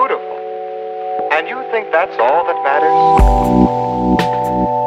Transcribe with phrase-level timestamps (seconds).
[0.00, 0.36] beautiful.
[1.30, 2.96] And you think that's all that matters?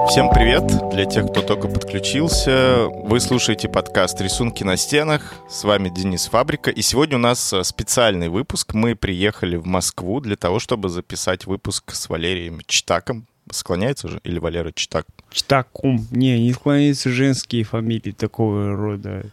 [0.09, 0.63] Всем привет!
[0.91, 5.33] Для тех, кто только подключился, вы слушаете подкаст «Рисунки на стенах».
[5.49, 6.69] С вами Денис Фабрика.
[6.71, 8.73] И сегодня у нас э, специальный выпуск.
[8.73, 13.25] Мы приехали в Москву для того, чтобы записать выпуск с Валерием Читаком.
[13.49, 14.19] Склоняется же?
[14.23, 15.05] Или Валера Читак?
[15.31, 16.05] Читаком.
[16.11, 19.23] Не, не склоняются женские фамилии такого рода.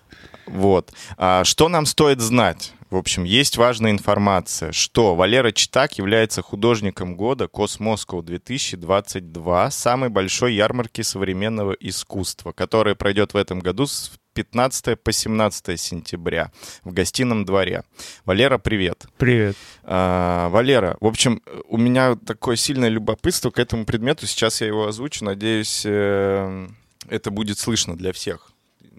[0.46, 0.92] Вот.
[1.16, 2.72] А что нам стоит знать?
[2.90, 10.54] В общем, есть важная информация, что Валера Читак является художником года Космоскоу 2022, самой большой
[10.54, 16.50] ярмарки современного искусства, которая пройдет в этом году с 15 по 17 сентября
[16.82, 17.84] в гостином дворе.
[18.24, 19.06] Валера, привет.
[19.18, 19.56] Привет.
[19.84, 24.26] А, Валера, в общем, у меня такое сильное любопытство к этому предмету.
[24.26, 25.24] Сейчас я его озвучу.
[25.24, 26.66] Надеюсь, э,
[27.08, 28.50] это будет слышно для всех.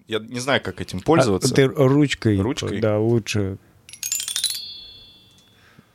[0.08, 1.52] Я не знаю, как этим пользоваться.
[1.52, 2.40] А, ты ручкой.
[2.40, 2.80] Ручкой?
[2.80, 3.58] Да, лучше.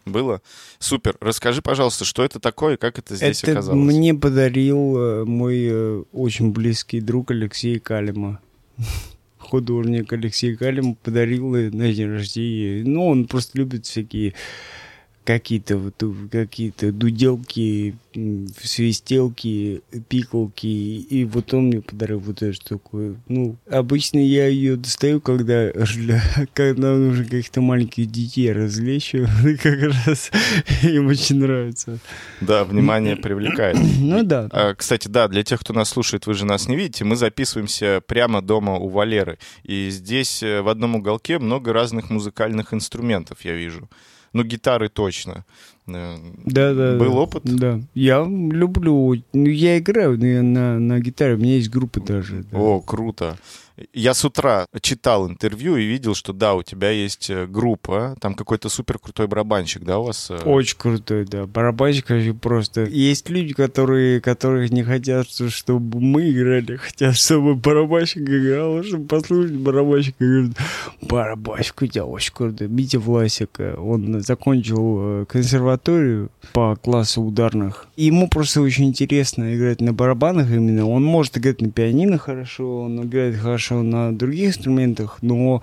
[0.08, 0.42] Было?
[0.80, 1.18] Супер.
[1.20, 3.82] Расскажи, пожалуйста, что это такое и как это здесь это оказалось?
[3.82, 8.40] мне подарил э, мой э, очень близкий друг Алексей Калима.
[9.38, 12.84] Художник Алексей Калим подарил на день рождения.
[12.84, 14.34] Ну, он просто любит всякие
[15.28, 17.98] какие-то вот какие-то дуделки,
[18.64, 23.18] свистелки, пикалки, и вот он мне подарил вот эту штуку.
[23.28, 25.70] Ну, обычно я ее достаю, когда,
[26.54, 29.12] когда нужно каких-то маленьких детей развлечь,
[29.62, 30.32] как раз
[30.84, 32.00] им очень нравится.
[32.40, 33.78] Да, внимание привлекает.
[34.00, 34.48] Ну да.
[34.52, 38.02] А, кстати, да, для тех, кто нас слушает, вы же нас не видите, мы записываемся
[38.08, 43.54] прямо дома у Валеры, и здесь э, в одном уголке много разных музыкальных инструментов, я
[43.54, 43.90] вижу.
[44.34, 45.46] Ну, гитары точно.
[45.88, 46.98] Да, да.
[46.98, 47.44] Был опыт?
[47.46, 47.80] Да.
[47.94, 49.16] Я люблю.
[49.34, 51.36] Ну, я играю на, на, на гитаре.
[51.36, 52.44] У меня есть группа даже.
[52.52, 52.58] Да.
[52.58, 53.38] О, круто.
[53.94, 58.34] Я с утра читал интервью и видел, что да, у тебя есть э, группа, там
[58.34, 60.32] какой-то супер крутой барабанщик, да, у вас?
[60.32, 60.38] Э?
[60.46, 61.46] Очень крутой, да.
[61.46, 62.86] Барабанщик вообще просто.
[62.86, 69.54] Есть люди, которые, которые не хотят, чтобы мы играли, хотят, чтобы барабанщик играл, чтобы послушать
[69.54, 70.26] барабанщика.
[70.26, 70.58] Говорят,
[71.02, 72.70] барабанщик у тебя очень крутой.
[72.70, 75.26] Митя Власик, он закончил э,
[75.78, 77.88] консерваторию по классу ударных.
[77.96, 80.88] Ему просто очень интересно играть на барабанах именно.
[80.88, 85.62] Он может играть на пианино хорошо, он играет хорошо на других инструментах, но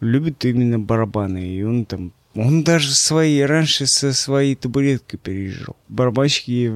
[0.00, 1.46] любит именно барабаны.
[1.46, 5.74] И он там он даже свои, раньше со своей табуреткой переезжал.
[5.88, 6.68] Барабанщики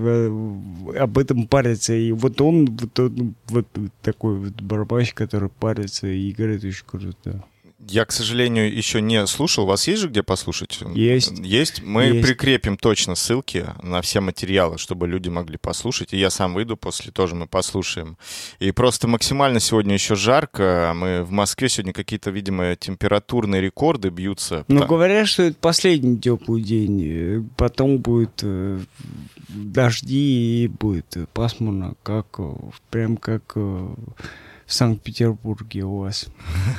[0.99, 1.95] об этом парятся.
[1.95, 3.67] И вот он, вот, он, вот
[4.01, 7.45] такой вот барабанщик, который парится и играет очень круто.
[7.89, 9.65] Я, к сожалению, еще не слушал.
[9.65, 10.79] У вас есть же где послушать?
[10.95, 11.39] Есть.
[11.39, 11.83] Есть.
[11.83, 12.27] Мы есть.
[12.27, 16.13] прикрепим точно ссылки на все материалы, чтобы люди могли послушать.
[16.13, 18.17] И я сам выйду после, тоже мы послушаем.
[18.61, 20.93] И просто максимально сегодня еще жарко.
[20.95, 24.65] Мы в Москве сегодня какие-то, видимо, температурные рекорды бьются.
[24.69, 27.51] Ну, говорят, что это последний теплый день.
[27.57, 28.81] Потом будет э,
[29.49, 32.39] дожди и будет пасмурно, как
[32.91, 33.57] прям как
[34.73, 36.29] в Санкт-Петербурге у вас,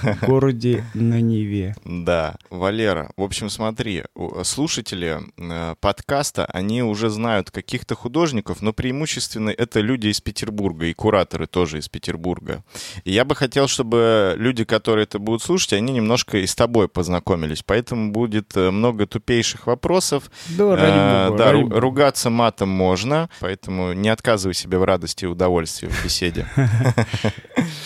[0.01, 1.75] в городе на Неве.
[1.85, 4.03] Да, Валера, в общем, смотри,
[4.41, 10.93] слушатели э, подкаста, они уже знают каких-то художников, но преимущественно это люди из Петербурга, и
[10.93, 12.63] кураторы тоже из Петербурга.
[13.03, 16.87] И я бы хотел, чтобы люди, которые это будут слушать, они немножко и с тобой
[16.87, 20.31] познакомились, поэтому будет э, много тупейших вопросов.
[20.57, 21.79] Да, ради э, бога, да, ради бога.
[21.79, 26.47] ругаться матом можно, поэтому не отказывай себе в радости и удовольствии в беседе.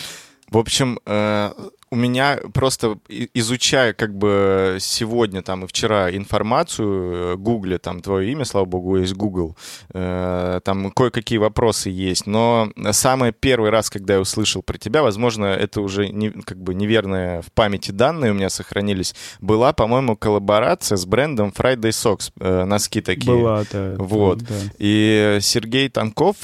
[0.50, 1.52] В общем, э,
[1.90, 8.30] у меня просто изучая как бы сегодня там и вчера информацию, э, гугле там твое
[8.32, 9.56] имя, слава богу, есть Google,
[9.92, 15.46] э, там кое-какие вопросы есть, но самый первый раз, когда я услышал про тебя, возможно,
[15.46, 20.96] это уже не, как бы неверные в памяти данные у меня сохранились, была, по-моему, коллаборация
[20.96, 23.32] с брендом Friday Socks, э, носки такие.
[23.32, 23.94] Была, да.
[23.98, 24.38] Вот.
[24.38, 24.54] Да.
[24.78, 26.36] И Сергей Танков,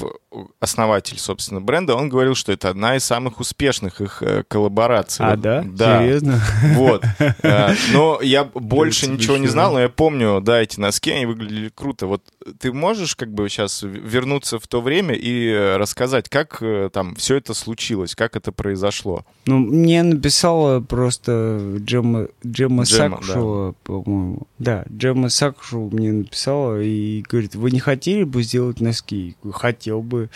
[0.58, 5.24] основатель, собственно, бренда, он говорил, что это одна из самых успешных их коллабораций.
[5.24, 5.64] А, да?
[5.66, 6.00] Да.
[6.00, 6.40] Серьезно?
[6.74, 7.04] Вот.
[7.42, 11.70] Э, но я больше ничего не знал, но я помню, да, эти носки, они выглядели
[11.74, 12.06] круто.
[12.06, 12.22] Вот
[12.58, 17.36] ты можешь как бы сейчас вернуться в то время и э, рассказать, как там все
[17.36, 19.24] это случилось, как это произошло?
[19.46, 23.74] Ну, мне написала просто Джема, Джема Сакшула, да.
[23.84, 24.46] по-моему.
[24.58, 29.36] Да, Джема Сакшула мне написала и говорит, вы не хотели бы сделать носки?
[29.52, 30.30] Хотел бы.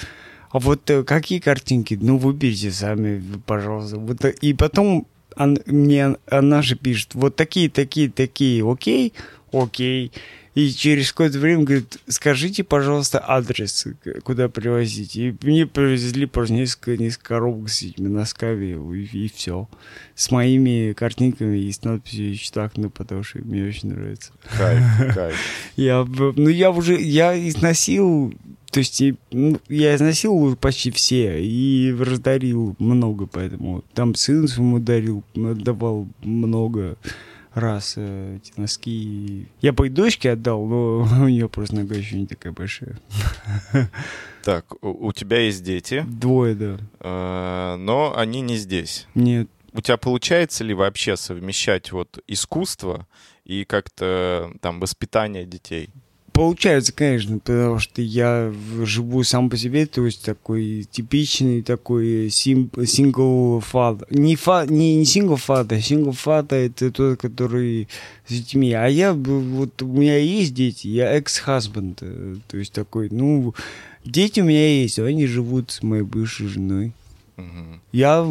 [0.50, 1.98] А вот э, какие картинки?
[2.00, 3.98] Ну, выберите сами, пожалуйста.
[3.98, 5.06] Вот, э, и потом
[5.36, 9.12] он- мне она же пишет, вот такие, такие, такие, окей,
[9.52, 10.12] окей.
[10.54, 13.86] И через какое-то время говорит, скажите, пожалуйста, адрес,
[14.24, 15.14] куда привозить.
[15.14, 19.68] И мне привезли просто несколько, несколько коробок с этими носками, и, все.
[20.16, 24.32] С моими картинками и с надписью «Читак», ну, потому что мне очень нравится.
[24.56, 24.82] Кайф,
[25.14, 25.36] кайф.
[25.76, 28.34] Я, ну, я уже, я износил,
[28.70, 35.24] то есть, ну, я износил почти все и раздарил много, поэтому там сыну своему дарил,
[35.34, 36.96] давал много
[37.54, 39.46] раз э, эти носки.
[39.60, 42.98] Я и дочке отдал, но у нее просто нога еще не такая большая.
[44.44, 46.78] Так, у, тебя есть дети, Двое, да.
[47.00, 49.06] э, но они не здесь.
[49.14, 49.48] Нет.
[49.74, 53.06] У тебя получается ли вообще совмещать вот искусство
[53.44, 55.90] и как-то там воспитание детей?
[56.38, 58.54] Получается, конечно, потому что я
[58.84, 64.08] живу сам по себе, то есть такой типичный такой сингл фад.
[64.12, 67.88] Не, фа, не, не сингл фад, а сингл фад это тот, который
[68.28, 68.72] с детьми.
[68.72, 73.52] А я, вот у меня есть дети, я экс-хасбенд, э, то есть такой, ну,
[74.04, 76.92] дети у меня есть, они живут с моей бывшей женой.
[77.92, 78.26] Я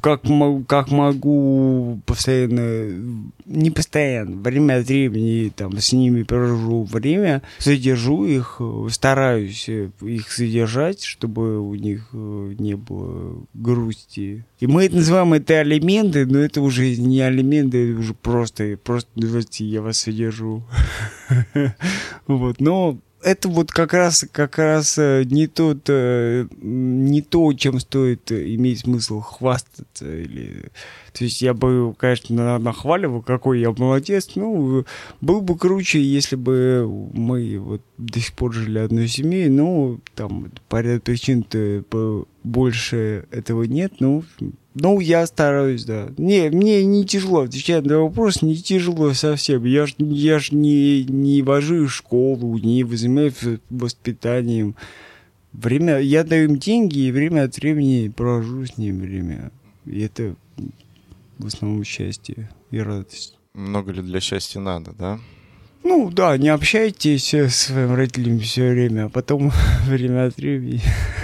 [0.00, 0.22] как,
[0.66, 8.60] как могу постоянно, не постоянно, время от времени там с ними провожу время, содержу их,
[8.88, 14.44] стараюсь э, их содержать, чтобы у них э, не было грусти.
[14.60, 19.10] И мы это называем это алименты, но это уже не алименты, это уже просто, просто
[19.16, 20.62] давайте я вас содержу.
[22.26, 27.80] Вот, но это вот как раз, как раз э, не тот, э, не то, чем
[27.80, 30.70] стоит э, иметь смысл хвастаться или,
[31.12, 34.84] то есть я бы, конечно, на- нахваливал, какой я молодец, ну,
[35.20, 40.50] был бы круче, если бы мы вот до сих пор жили одной семьей, но там
[40.68, 44.24] по ряду причин-то по- больше этого нет, ну,
[44.74, 46.08] ну, я стараюсь, да.
[46.16, 49.64] Не, мне не тяжело отвечать на вопрос, не тяжело совсем.
[49.64, 53.34] Я ж, я ж не, не вожу в школу, не занимаюсь
[53.68, 54.74] воспитанием.
[55.52, 59.50] Время, я даю им деньги, и время от времени провожу с ним время.
[59.84, 60.34] И это
[61.38, 63.36] в основном счастье и радость.
[63.52, 65.18] Много ли для счастья надо, да?
[65.84, 69.52] Ну да, не общайтесь с своими родителями все время, а потом
[69.86, 70.80] время от времени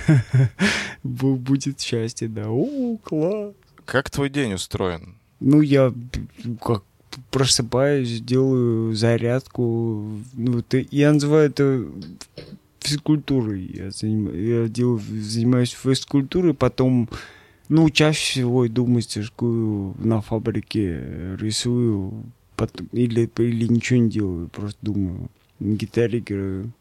[1.09, 2.45] будет счастье, да.
[2.49, 3.55] О, класс.
[3.85, 5.15] Как твой день устроен?
[5.41, 5.93] Ну, я
[6.63, 6.85] как
[7.31, 10.05] просыпаюсь, делаю зарядку.
[10.35, 11.87] Ну, ты, я называю это
[12.81, 13.71] физкультурой.
[13.75, 17.09] Я, заним- я делаю, занимаюсь физкультурой, потом,
[17.69, 22.25] ну, чаще всего иду в мастерскую на фабрике, рисую,
[22.57, 26.73] потом, или, или ничего не делаю, просто думаю, на гитаре играю.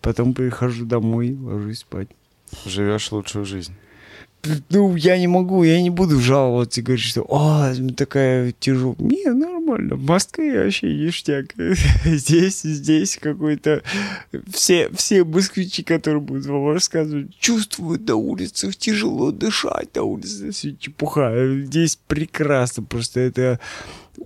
[0.00, 2.08] Потом прихожу домой, ложусь спать.
[2.64, 3.74] Живешь лучшую жизнь.
[4.70, 8.96] Ну, я не могу, я не буду жаловаться и говорить, что «О, такая тяжелая».
[8.98, 9.96] Не, нормально.
[9.96, 11.52] В Москве вообще ништяк.
[12.04, 13.82] Здесь, здесь какой-то...
[14.50, 20.52] Все, все москвичи, которые будут вам рассказывать, чувствуют на улицах, тяжело дышать на улице.
[20.52, 21.32] Все чепуха.
[21.62, 22.82] Здесь прекрасно.
[22.82, 23.60] Просто это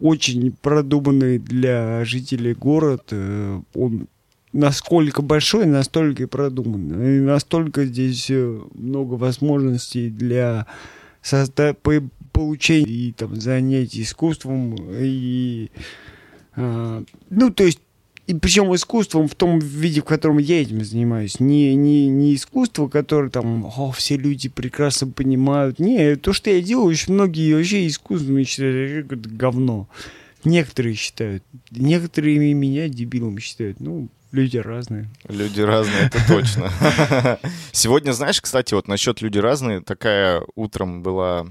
[0.00, 3.08] очень продуманный для жителей город.
[3.10, 4.06] Э, Он
[4.54, 7.18] насколько большой, настолько и продуманный.
[7.18, 10.66] И настолько здесь э, много возможностей для
[11.22, 15.70] созда- по- получения и там занятий искусством и
[16.56, 17.80] а, ну то есть
[18.26, 21.40] и причем искусством в том виде, в котором я этим занимаюсь.
[21.40, 25.78] Не, не, не искусство, которое там, о, все люди прекрасно понимают.
[25.78, 29.88] Не, то, что я делаю, очень многие вообще искусством считают, это говно.
[30.42, 31.42] Некоторые считают.
[31.70, 33.80] Некоторые меня дебилом считают.
[33.80, 35.08] Ну, люди разные.
[35.28, 36.70] Люди разные, это точно.
[37.72, 41.46] Сегодня, знаешь, кстати, вот насчет люди разные, такая утром была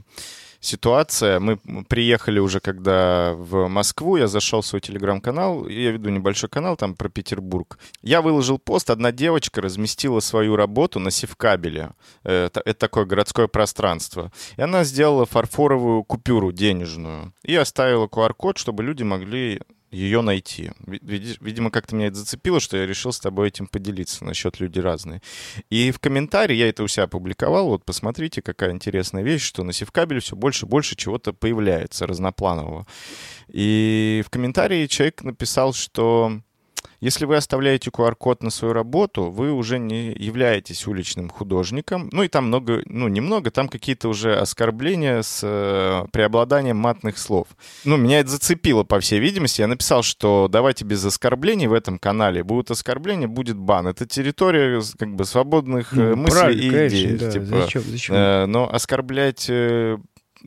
[0.59, 1.39] ситуация.
[1.39, 6.77] Мы приехали уже, когда в Москву, я зашел в свой телеграм-канал, я веду небольшой канал
[6.77, 7.77] там про Петербург.
[8.01, 11.91] Я выложил пост, одна девочка разместила свою работу на севкабеле.
[12.23, 14.31] Это, это такое городское пространство.
[14.57, 19.61] И она сделала фарфоровую купюру денежную и оставила QR-код, чтобы люди могли
[19.93, 20.71] ее найти.
[20.85, 25.21] Видимо, как-то меня это зацепило, что я решил с тобой этим поделиться насчет люди разные.
[25.69, 27.67] И в комментарии я это у себя опубликовал.
[27.67, 32.87] Вот посмотрите, какая интересная вещь, что на Севкабеле все больше и больше чего-то появляется разнопланового.
[33.47, 36.41] И в комментарии человек написал, что
[37.03, 42.09] если вы оставляете QR-код на свою работу, вы уже не являетесь уличным художником.
[42.11, 47.47] Ну и там много, ну немного, там какие-то уже оскорбления с э, преобладанием матных слов.
[47.85, 49.61] Ну, меня это зацепило, по всей видимости.
[49.61, 52.43] Я написал, что давайте без оскорблений в этом канале.
[52.43, 53.87] Будут оскорбления, будет бан.
[53.87, 57.17] Это территория как бы свободных э, Ну, мыслей и конечно, идей.
[57.17, 57.31] да.
[57.31, 58.15] Типа, Зачем, зачем?
[58.15, 59.45] Э, но оскорблять...
[59.49, 59.97] э,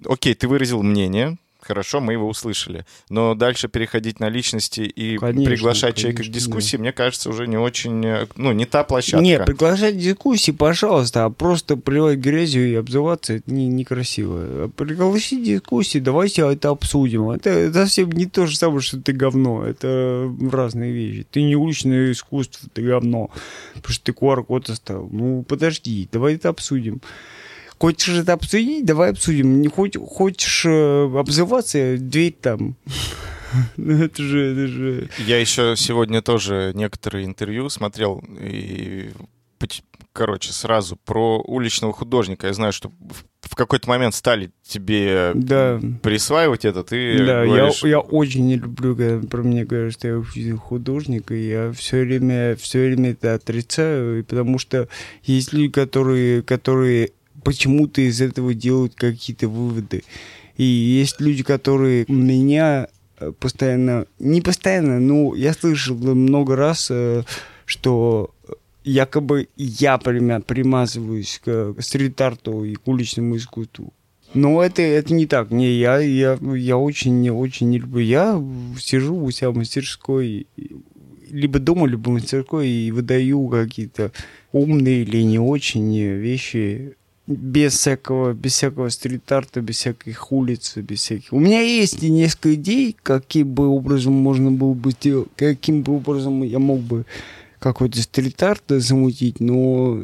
[0.06, 2.84] Окей, ты выразил мнение, Хорошо, мы его услышали.
[3.08, 7.46] Но дальше переходить на личности и Конечно, приглашать человека к конечно, дискуссии, мне кажется, уже
[7.46, 9.24] не очень, э, ну, не та площадка.
[9.24, 14.68] Не, приглашать дискуссии, пожалуйста, а просто плевать грязью и обзываться, это не, некрасиво.
[14.68, 17.30] Пригласи дискуссии, давайте это обсудим.
[17.30, 19.64] Это, это совсем не то же самое, что ты говно.
[19.66, 21.26] Это разные вещи.
[21.30, 23.30] Ты не уличное искусство, ты говно.
[23.74, 25.08] Потому что ты QR-код оставил.
[25.10, 27.00] Ну, подожди, давай это обсудим.
[27.78, 28.84] Хочешь это обсудить?
[28.84, 29.60] Давай обсудим.
[29.60, 31.96] Не хочешь, хочешь э, обзываться?
[31.98, 32.76] Дверь там.
[33.76, 35.08] Ну, это же, это же...
[35.26, 39.10] Я еще сегодня тоже некоторые интервью смотрел и
[40.12, 42.46] короче, сразу про уличного художника.
[42.46, 45.80] Я знаю, что в- какой-то момент стали тебе Да.
[46.02, 50.08] присваивать это, ты Да, я, говоришь, я очень не люблю, когда про меня говорят, что
[50.08, 54.88] я художник, и я все время, все время это отрицаю, потому что
[55.24, 57.12] есть люди, которые, которые
[57.46, 60.02] почему-то из этого делают какие-то выводы.
[60.56, 62.88] И есть люди, которые меня
[63.20, 67.22] э, постоянно, не постоянно, но я слышал много раз, э,
[67.64, 68.34] что
[68.82, 73.92] якобы я примя- примазываюсь к стрит-арту и к уличному искусству.
[74.34, 75.52] Но это, это не так.
[75.52, 78.00] Не, я, я, я очень, не очень не люблю.
[78.00, 78.42] Я
[78.80, 80.48] сижу у себя в мастерской,
[81.30, 84.10] либо дома, либо в мастерской, и выдаю какие-то
[84.50, 91.32] умные или не очень вещи без всякого, без всякого стрит-арта, без всяких улиц, без всяких...
[91.32, 96.42] У меня есть несколько идей, каким бы образом можно было бы сделать, каким бы образом
[96.42, 97.04] я мог бы
[97.58, 99.94] какой-то стрит-арт замутить, но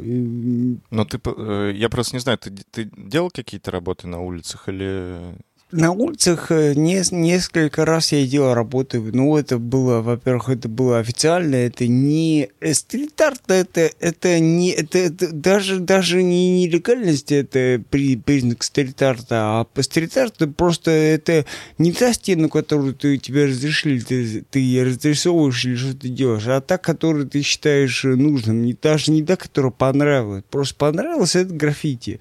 [0.90, 5.34] Но ты, э, я просто не знаю, ты, ты делал какие-то работы на улицах или...
[5.72, 9.00] На улицах э, не- несколько раз я делал работы.
[9.00, 15.32] Ну, это было, во-первых, это было официально, это не стрит-арт, это, это не, это, это
[15.32, 21.46] даже, даже не нелегальность, это при, признак стрит-арта, а стрит-арт просто это
[21.78, 26.60] не та стена, которую ты, тебе разрешили, ты, ты разрисовываешь или что ты делаешь, а
[26.60, 30.44] та, которую ты считаешь э, нужным, не, даже не та, которая понравилась.
[30.50, 32.20] Просто понравилось это граффити.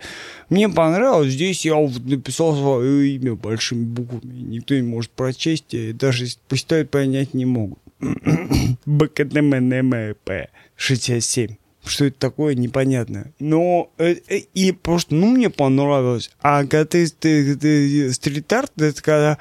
[0.50, 4.34] Мне понравилось, здесь я вот написал свое имя большими буквами.
[4.34, 7.80] Никто не может прочесть, и даже если посчитают, понять не могут.
[8.86, 10.30] БКТМНМП
[10.76, 11.56] 67.
[11.84, 13.32] Что это такое, непонятно.
[13.40, 16.30] Но э, э, и просто, ну, мне понравилось.
[16.42, 19.38] А когда ты, ты, ты стрит-арт, это когда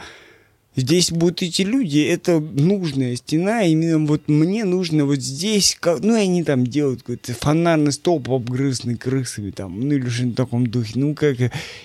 [0.76, 6.14] Здесь будут эти люди, это нужная стена, именно вот мне нужно вот здесь, как, ну,
[6.14, 10.92] они там делают какой-то фонарный столб обгрызанный крысами, там, ну, или что-нибудь в таком духе,
[10.94, 11.36] ну, как,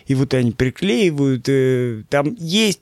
[0.05, 2.81] и вот они приклеивают, э, там есть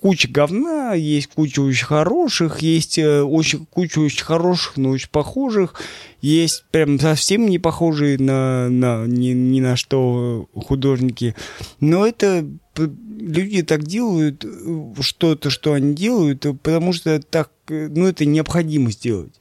[0.00, 5.74] куча говна, есть куча очень хороших, есть э, очень, куча очень хороших, но очень похожих,
[6.20, 11.34] есть прям совсем не похожие на, на ни, ни на что художники,
[11.80, 17.88] но это люди так делают э, что-то, что они делают, э, потому что так, э,
[17.88, 19.32] ну, это необходимо сделать.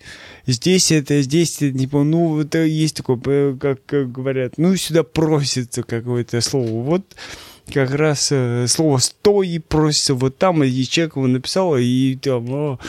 [0.46, 6.84] Здесь это, здесь типа, ну, это есть такое, как говорят, ну, сюда просится какое-то слово.
[6.84, 7.16] Вот
[7.72, 8.34] как раз
[8.68, 12.80] слово «стой» просится вот там, и человек его написал, и там, о,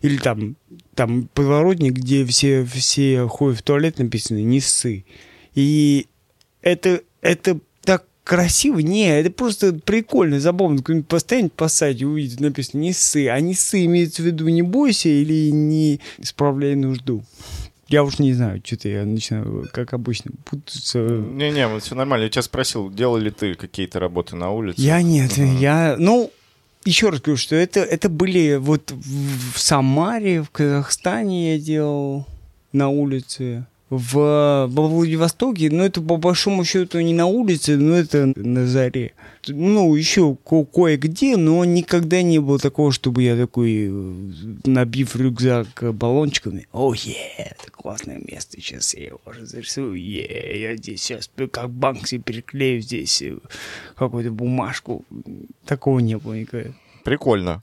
[0.00, 0.56] или там,
[0.94, 5.04] там подворотник, где все, все ходят в туалет, написано «не ссы».
[5.54, 6.08] И
[6.62, 7.60] это, это
[8.24, 8.78] красиво.
[8.80, 10.82] Не, это просто прикольно, забавно.
[10.82, 13.28] Кто-нибудь постоянно по сайте увидит, написано «не ссы».
[13.28, 17.22] А «не ссы» имеется в виду «не бойся» или «не справляй нужду».
[17.88, 20.98] Я уж не знаю, что-то я начинаю, как обычно, путаться.
[21.00, 22.24] Не-не, вот все нормально.
[22.24, 24.80] Я тебя спросил, делал ли ты какие-то работы на улице?
[24.80, 25.58] Я нет, Мгм.
[25.58, 26.32] я, ну,
[26.86, 32.26] еще раз говорю, что это, это были вот в Самаре, в Казахстане я делал
[32.72, 33.66] на улице,
[33.96, 39.12] в, во Владивостоке, но это по большому счету не на улице, но это на заре.
[39.48, 44.14] Ну, еще ко- кое-где, но никогда не было такого, чтобы я такой, э,
[44.64, 51.02] набив рюкзак баллончиками, о, е, это классное место, сейчас я его разрисую, е, я здесь
[51.02, 53.36] сейчас как Банкси переклею здесь э,
[53.96, 55.04] какую-то бумажку.
[55.66, 56.70] Такого не было никогда.
[57.04, 57.62] Прикольно.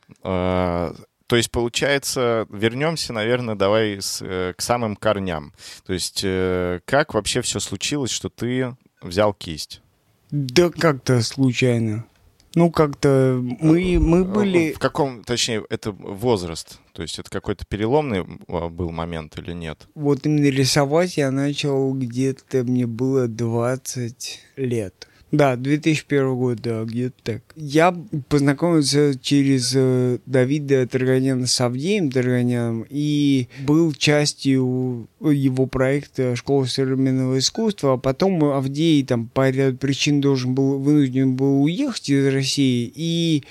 [1.32, 5.54] То есть, получается, вернемся, наверное, давай с, э, к самым корням.
[5.86, 9.82] То есть, э, как вообще все случилось, что ты взял кисть?
[10.32, 12.04] Да как-то случайно.
[12.54, 14.74] Ну, как-то мы, мы были...
[14.74, 16.80] В каком, точнее, это возраст?
[16.92, 19.88] То есть, это какой-то переломный а, был момент или нет?
[19.96, 25.08] Вот именно рисовать я начал где-то, мне было 20 лет.
[25.32, 27.42] Да, 2001 год, да, где-то так.
[27.56, 27.96] Я
[28.28, 37.40] познакомился через э, Давида Тарганяна с Авдеем Тарганяном и был частью его проекта «Школа современного
[37.40, 42.92] искусства», а потом Авдей там по ряду причин должен был, вынужден был уехать из России,
[42.94, 43.44] и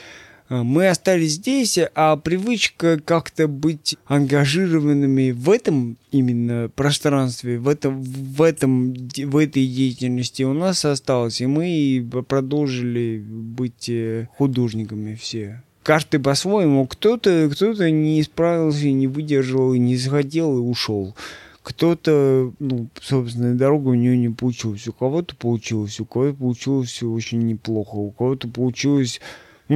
[0.51, 8.43] Мы остались здесь, а привычка как-то быть ангажированными в этом именно пространстве, в этом, в
[8.43, 15.63] этом, в этой деятельности у нас осталась, и мы продолжили быть э, художниками все.
[15.85, 16.85] Каждый по-своему.
[16.87, 21.15] Кто-то, кто-то не справился, не выдержал, не захотел и ушел.
[21.63, 24.89] Кто-то, ну, собственно, дорога у нее не получилась.
[24.89, 29.21] У кого-то получилось, у кого-то получилось очень неплохо, у кого-то получилось,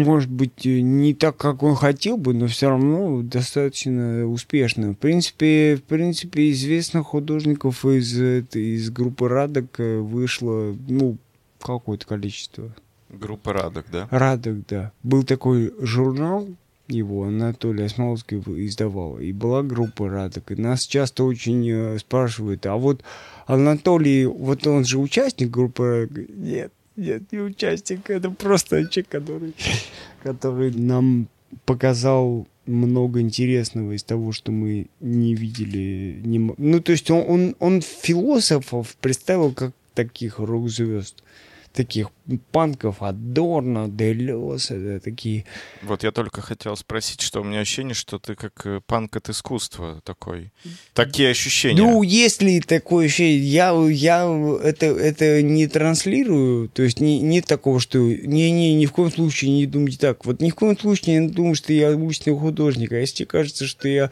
[0.02, 4.92] может быть, э, не так, как он хотел бы, но все равно достаточно успешно.
[4.92, 11.16] В принципе, в принципе, известных художников из, из группы Радок э, вышло, ну,
[11.60, 12.74] какое-то количество.
[13.08, 14.08] Группа Радок, да?
[14.10, 14.92] Радок, да.
[15.04, 16.48] Был такой журнал,
[16.88, 20.50] его Анатолий Осмолский в- издавал, и была группа Радок.
[20.50, 23.02] И нас часто очень э, спрашивают, а вот
[23.46, 26.28] Анатолий, вот он же участник группы Радок?
[26.36, 29.54] Нет, нет, не участник, это просто человек, который,
[30.22, 31.28] который нам
[31.64, 36.20] показал много интересного из того, что мы не видели.
[36.24, 36.54] Не...
[36.56, 41.22] Ну, то есть он, он, он философов представил как таких рок-звезд
[41.74, 42.10] таких
[42.52, 45.44] панков от Дорна, Делеса, да, такие.
[45.82, 49.28] Вот я только хотел спросить, что у меня ощущение, что ты как э, панк от
[49.28, 50.52] искусства такой.
[50.94, 51.82] Такие ощущения.
[51.82, 57.80] Ну, если такое ощущение, я, я это, это не транслирую, то есть не, нет такого,
[57.80, 60.24] что не, не, ни в коем случае не думайте так.
[60.24, 63.66] Вот ни в коем случае не думаю, что я уличный художник, а если тебе кажется,
[63.66, 64.10] что я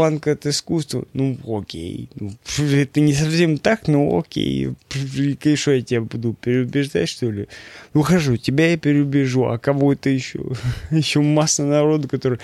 [0.00, 2.08] панк от искусства, ну, окей.
[2.18, 4.70] Ну, это не совсем так, но окей.
[4.94, 7.48] И что я тебя буду переубеждать, что ли?
[7.92, 10.40] Ну, хорошо, тебя я переубежу, а кого это еще?
[10.90, 12.38] еще масса народу, который...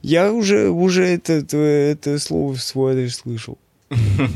[0.00, 3.58] Я уже, уже это, это, это слово в свой адрес слышал.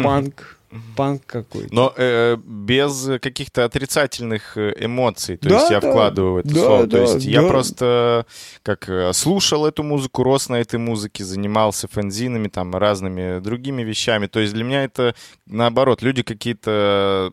[0.03, 0.56] Панк.
[0.97, 1.75] Панк какой-то.
[1.75, 5.37] Но э, без каких-то отрицательных э, эмоций.
[5.37, 5.91] То Да, есть я да.
[5.91, 6.87] вкладываю в это Да, слово.
[6.87, 7.49] да, То есть я да.
[7.49, 8.27] просто
[8.63, 14.27] как э, слушал эту музыку, рос на этой музыке, занимался фэнзинами, там, разными другими вещами.
[14.27, 15.15] То есть для меня это
[15.47, 17.33] наоборот, люди какие-то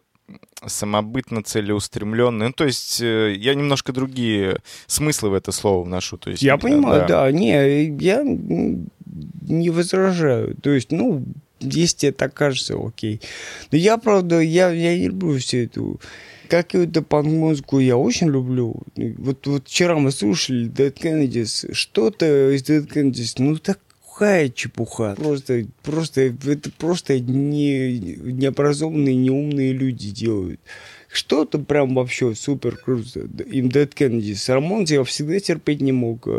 [0.65, 2.47] самобытно целеустремленные.
[2.47, 4.57] Ну, то есть э, я немножко другие
[4.87, 6.17] смыслы в это слово вношу.
[6.17, 7.29] То есть, Я э, понимаю, да.
[7.31, 10.55] Не, я не возражаю.
[10.55, 11.23] То есть, ну,
[11.63, 13.21] если тебе так кажется, окей.
[13.71, 15.99] Но я, правда, я, я не люблю всю эту...
[16.49, 18.75] Какую-то панк-музыку я очень люблю.
[18.95, 21.73] Вот, вот вчера мы слушали Dead Kennedys.
[21.73, 25.15] Что-то из Dead Kennedys, ну, такая чепуха.
[25.15, 30.59] Просто, просто, это просто не, необразованные, неумные люди делают.
[31.07, 33.21] Что-то прям вообще супер круто.
[33.21, 34.51] Им Dead Kennedys.
[34.53, 36.27] Ramones я всегда терпеть не мог.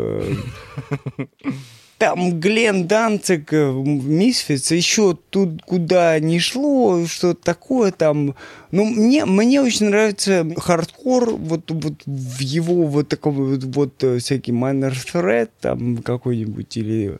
[1.97, 8.35] Там Глен Данциг, э, Misfits, еще тут куда не шло, что такое там.
[8.71, 14.17] Ну, мне, мне очень нравится хардкор, вот, вот в его вот таком вот, вот э,
[14.19, 17.17] всякий Minor Threat там какой-нибудь, или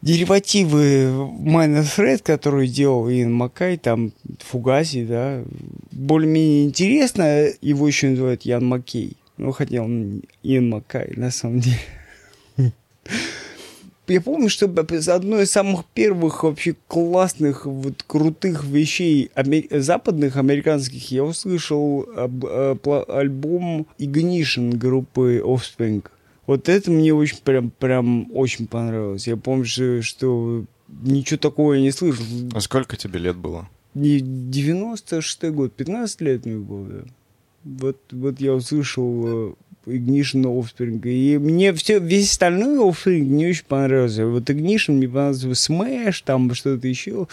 [0.00, 1.10] деривативы
[1.40, 5.42] Minor Threat, который делал Иэн Маккай, там Фугаси, да,
[5.92, 9.16] более-менее интересно, его еще называют Ян Маккей.
[9.36, 12.72] Ну, хотя он Иэн Маккай, на самом деле.
[14.06, 21.10] Я помню, что одно из самых первых вообще классных, вот крутых вещей аме- западных, американских,
[21.10, 26.04] я услышал об- э, пла- альбом Ignition группы Offspring.
[26.46, 29.26] Вот это мне очень прям, прям очень понравилось.
[29.26, 30.64] Я помню, что, что
[31.02, 32.24] ничего такого я не слышал.
[32.54, 33.68] А сколько тебе лет было?
[33.94, 37.04] Не 96 год, 15 лет мне было, да.
[37.64, 39.54] Вот, вот я услышал э,
[39.86, 41.00] Ignition Offspring.
[41.08, 44.26] И мне все, весь остальной Offspring не очень понравился.
[44.26, 47.28] Вот Ignition мне понравился Smash, там что-то еще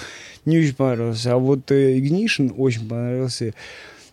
[0.45, 1.33] не очень понравился.
[1.33, 3.53] А вот э, Ignition очень понравился.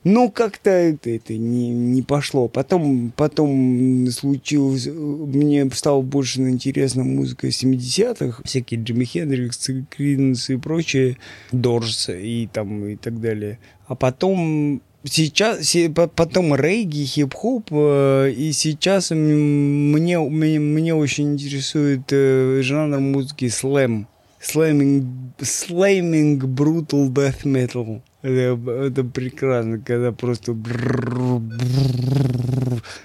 [0.05, 2.48] Ну, как-то это, это не, не пошло.
[2.48, 4.87] Потом, потом случилось...
[4.87, 8.42] э, Мне стало больше интересна музыка 70-х.
[8.44, 11.18] Всякие Джимми Хендрикс, Криденс и прочее.
[11.51, 13.59] Дорс и там и так далее.
[13.87, 21.32] А потом сейчас, се- по- потом регги, хип-хоп, э, и сейчас мне, мне, мне очень
[21.34, 24.06] интересует э, жанр музыки слэм.
[24.40, 25.04] Слэминг,
[25.42, 28.00] слэминг brutal death metal.
[28.22, 30.56] Это, это прекрасно, когда просто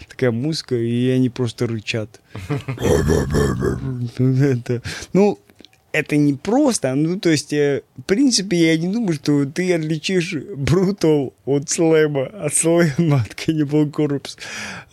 [0.09, 2.19] такая музыка, и они просто рычат.
[4.17, 4.81] Это-
[5.13, 5.39] Ну,
[5.93, 10.33] это не просто, ну, то есть, э, в принципе, я не думаю, что ты отличишь
[10.33, 14.37] Брутал от слэма, от слэма от Cannibal Corpse,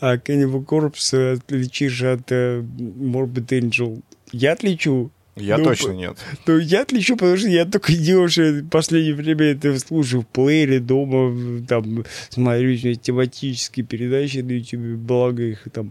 [0.01, 4.03] а Cannibal Corpse отличишь от э, Morbid Angel.
[4.31, 5.11] Я отличу.
[5.37, 6.19] Я Ну, точно нет.
[6.47, 10.81] Ну, я отличу, потому что я только что в последнее время это слушаю в плеере
[10.81, 15.89] дома, там, смотрю тематические передачи на YouTube, благо их там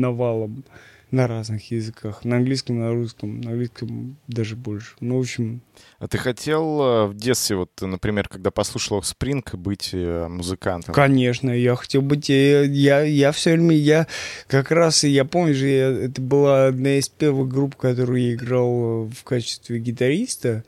[0.00, 0.64] навалом.
[1.12, 2.24] На разных языках.
[2.24, 4.94] На английском, на русском, на английском даже больше.
[5.00, 5.60] Ну, в общем,
[6.00, 10.94] А ты хотел э, в детстве, вот, например, когда послушал Offspring, быть э, музыкантом?
[10.94, 12.28] Конечно, я хотел быть...
[12.30, 13.76] э, Я, я все время...
[13.76, 14.06] Я
[14.48, 15.04] как раз...
[15.04, 19.78] Я помню же, я- это была одна из первых групп, которую я играл в качестве
[19.78, 20.64] гитариста.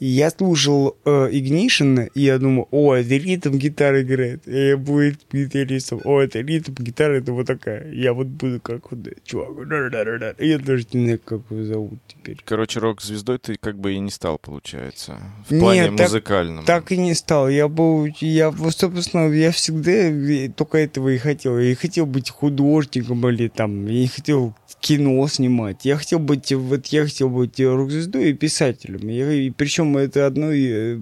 [0.00, 4.46] И я слушал э, Ignition, и я думал, о, это ритм гитары играет.
[4.48, 6.00] И я буду гитаристом.
[6.04, 7.92] О, это ритм гитары, это вот такая.
[7.92, 9.68] Я вот буду как вот чувак.
[9.68, 10.34] Да-да-да-да.
[10.44, 12.38] Я даже не знаю, как его зовут теперь.
[12.44, 15.18] Короче, рок-звездой ты как бы и не стал, получается.
[15.48, 16.64] В Нет, плане так- музыкальном.
[16.64, 17.48] Так и не стал.
[17.48, 21.58] Я был, я, собственно, я всегда только этого и хотел.
[21.58, 25.84] Я и хотел быть художником или там, я не хотел кино снимать.
[25.84, 29.08] Я хотел быть, вот я хотел быть рок-звездой и писателем.
[29.08, 30.98] Я- и причем это одно, э,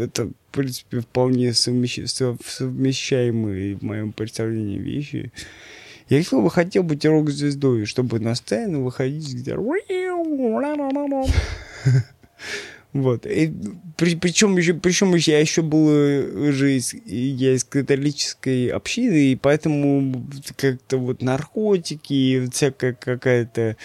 [0.00, 5.32] это, в принципе, вполне совмещ- сов- совмещаемые в моем представлении вещи.
[6.08, 9.80] Я хотел бы хотел быть рок-звездой, чтобы на сцену выходить гитарой.
[12.92, 13.26] Вот.
[13.26, 13.52] И
[13.96, 19.32] при- причем еще, причем еще я еще был э, же из, я из католической общины,
[19.32, 20.24] и поэтому
[20.56, 23.76] как-то вот наркотики и всякая какая-то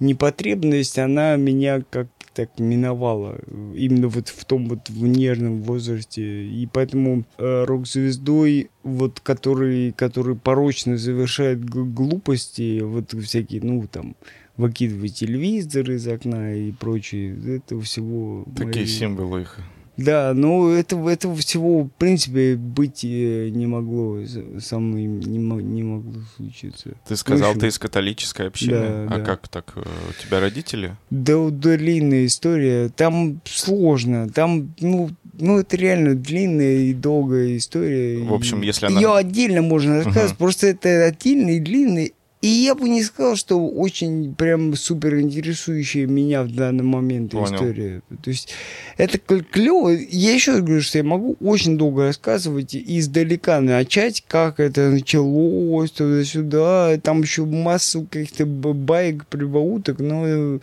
[0.00, 2.08] непотребность, она меня как
[2.38, 3.36] так миновала
[3.74, 10.36] именно вот в том вот в нежном возрасте и поэтому э, рок-звездой вот который который
[10.36, 14.14] порочно завершает глупости вот всякие ну там
[14.56, 17.56] выкидывать телевизор из окна и прочее.
[17.56, 18.44] Этого всего...
[18.56, 19.58] Такие мои- символы их.
[19.98, 24.18] Да, но этого, этого всего, в принципе, быть э, не могло.
[24.60, 26.90] Со мной не, не могло случиться.
[27.06, 28.72] Ты сказал, общем, ты из католической общины.
[28.72, 29.24] Да, а да.
[29.24, 29.72] как так?
[29.74, 30.96] э, У тебя родители?
[31.10, 32.90] Да, длинная история.
[32.90, 34.28] Там сложно.
[34.28, 38.18] Там, ну, ну, это реально длинная и долгая история.
[38.22, 40.30] В общем, если она- Ее отдельно можно рассказывать.
[40.30, 40.38] Мгм.
[40.38, 42.14] Просто это отдельный и длинный.
[42.40, 47.54] И я бы не сказал, что очень прям супер интересующая меня в данный момент Понял.
[47.54, 48.02] история.
[48.22, 48.52] То есть
[48.96, 49.88] это клево.
[49.90, 54.88] Я еще раз говорю, что я могу очень долго рассказывать и издалека начать, как это
[54.90, 56.98] началось, туда-сюда.
[57.02, 60.58] Там еще массу каких-то б- баек, прибауток, но э,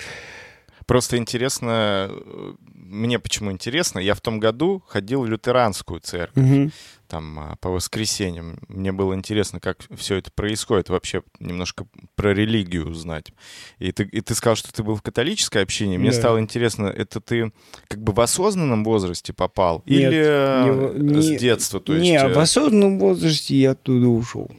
[0.85, 6.71] Просто интересно, э, мне почему интересно, я в том году ходил в лютеранскую церковь, мгм.
[7.15, 8.57] Там а, по воскресеньям.
[8.67, 13.31] Мне было интересно, как все это происходит, вообще немножко про религию узнать.
[13.79, 15.97] И ты, и ты сказал, что ты был в католической общине.
[15.97, 16.17] Мне Да.
[16.17, 17.53] стало интересно, это ты
[17.87, 19.81] как бы в осознанном возрасте попал?
[19.85, 21.79] Нет, Или э, не- не- с детства?
[21.79, 24.51] То есть, не, э, в осознанном возрасте я оттуда ушел.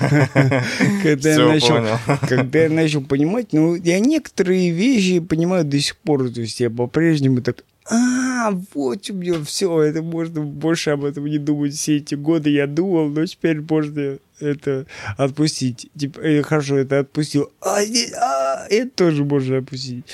[1.02, 6.30] Когда я начал когда я начал понимать, ну, я некоторые вещи понимаю до сих пор,
[6.30, 11.24] то есть я по-прежнему так, а, вот у меня все, это можно больше об этом
[11.24, 15.90] не думать все эти годы, я думал, но теперь можно это отпустить.
[15.98, 20.04] Типа, э, хорошо, это отпустил, а, здесь, а, это тоже можно отпустить.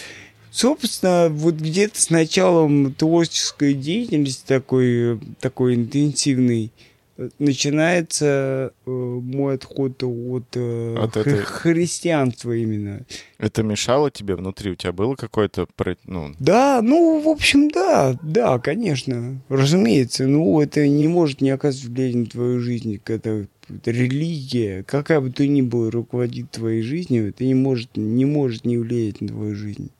[0.52, 6.93] Собственно, вот где-то с началом творческой деятельности такой, такой интенсивной э,
[7.38, 13.04] начинается э, мой отход от, э, От хри- этой- христианства именно.
[13.38, 14.72] Это мешало тебе внутри?
[14.72, 15.66] У тебя было какое-то...
[16.06, 20.26] Ну, Да, ну, в общем, да, да, конечно, разумеется.
[20.26, 23.46] Ну, это не может не оказывать влияния на твою жизнь, это
[23.86, 28.76] религия, какая бы ты ни была, руководит твоей жизнью, это не может, не может не
[28.76, 29.90] влиять на твою жизнь,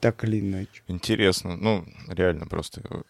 [0.00, 0.82] так или иначе.
[0.88, 1.56] интересно.
[1.56, 3.02] Ну, реально просто э,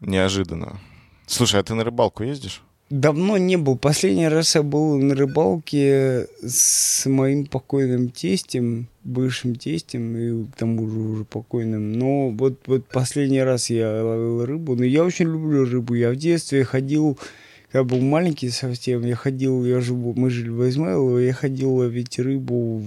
[0.00, 0.80] неожиданно.
[1.26, 2.62] Слушай, а ты на рыбалку ездишь?
[2.90, 3.76] Давно не был.
[3.76, 10.88] Последний раз я был на рыбалке с моим покойным тестем, бывшим тестем, и к тому
[10.88, 11.92] же уже покойным.
[11.92, 14.74] Но вот, вот последний раз я ловил рыбу.
[14.74, 15.94] Но я очень люблю рыбу.
[15.94, 17.18] Я в детстве ходил,
[17.70, 22.18] когда был маленький совсем, я ходил, я живу, мы жили в Измайлово, я ходил ловить
[22.18, 22.82] рыбу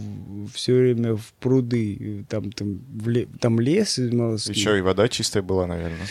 [0.52, 2.26] все время в пруды.
[2.28, 4.56] Там, там, в ле- там лес измайловский.
[4.56, 6.08] Еще и вода чистая была, наверное.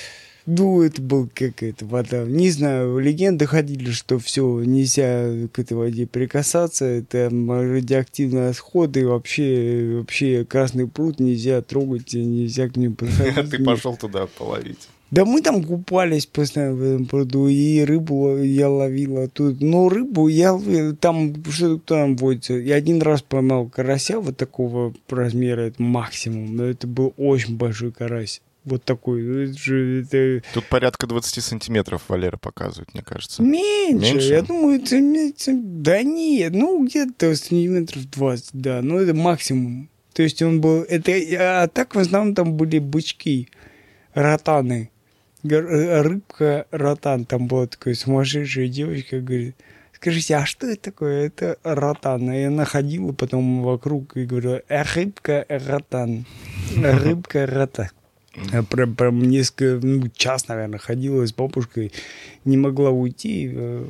[0.53, 2.25] Ну, это был какая-то вода.
[2.25, 9.99] Не знаю, легенды ходили, что все, нельзя к этой воде прикасаться, это радиоактивные отходы, вообще,
[9.99, 13.51] вообще Красный пруд нельзя трогать, нельзя к ним подходить.
[13.51, 14.89] Ты пошел туда половить.
[15.13, 19.65] Да мы там купались постоянно в этом пруду, и рыбу я ловил оттуда.
[19.65, 22.55] Но рыбу я ловил, там что там водится.
[22.55, 27.93] Я один раз поймал карася вот такого размера, это максимум, но это был очень большой
[27.93, 28.43] карась.
[28.65, 29.23] Вот такой.
[29.23, 33.43] Ну, Тут порядка 20 сантиметров Валера показывает, мне кажется.
[33.43, 34.13] меньше.
[34.15, 34.29] Меньше?
[34.29, 39.89] Я думаю, это, это- да нет, ну где-то сантиметров 20, да, но это максимум.
[40.13, 43.49] То есть он был, это, а так в основном там были бычки,
[44.13, 44.91] ротаны.
[45.43, 49.57] Э, Рыбка ротан, там была такая сумасшедшая девочка, говорит,
[49.95, 51.27] скажите, а что это такое?
[51.29, 52.31] Это ротан.
[52.33, 56.27] И она ходила потом вокруг и говорила, «Э, рыбка ротан.
[56.77, 57.89] Рыбка ротан.
[58.71, 61.93] Прям, прям несколько, ну, час, наверное, ходила с бабушкой,
[62.45, 63.87] не могла уйти, э,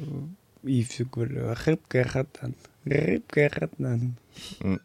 [0.62, 2.54] и все говорю, рыбка ротан.
[2.84, 4.14] Рыбка ротан.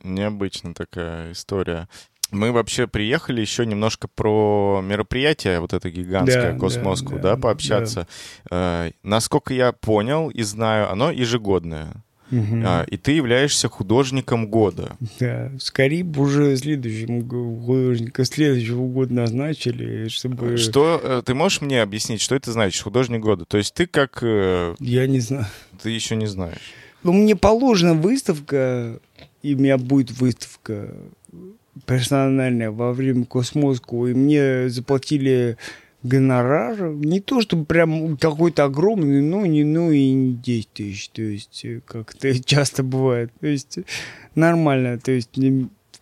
[0.04, 1.88] Необычная такая история.
[2.32, 7.42] Мы вообще приехали еще немножко про мероприятие, вот это гигантское, Да, Космоску, да, да, да,
[7.42, 8.08] пообщаться.
[8.50, 12.04] Э, насколько я понял и знаю, оно ежегодное.
[12.32, 12.64] Мгм.
[12.66, 14.98] А, и ты являешься художником года.
[15.20, 20.58] Да, скорее бы уже следующему г- художника следующего года назначили, чтобы...
[20.58, 23.46] Что э, ты можешь мне объяснить, что это значит, художник года?
[23.46, 24.20] То есть ты как...
[24.24, 25.46] э, Я не знаю.
[25.84, 26.74] ты еще не знаешь.
[27.04, 29.00] Ну, мне положена выставка,
[29.44, 30.90] и у меня будет выставка
[31.86, 35.58] персональная во время Космоску, и мне заплатили
[36.06, 41.22] гонорар, не то чтобы прям какой-то огромный, ну, не, ну и не 10 тысяч, то
[41.22, 43.80] есть э, как это часто бывает, то есть
[44.36, 45.32] нормально, то есть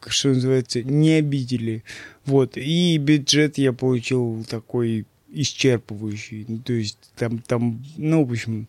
[0.07, 1.83] что называется, не обидели,
[2.25, 8.67] вот, и бюджет я получил такой исчерпывающий, то есть там, там, ну, в общем,